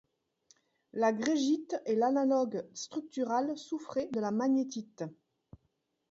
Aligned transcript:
La 0.93 1.13
greigite 1.13 1.75
est 1.85 1.93
l'analogue 1.93 2.65
structurale 2.73 3.55
soufrée 3.55 4.07
de 4.11 4.19
la 4.19 4.31
magnétite. 4.31 5.03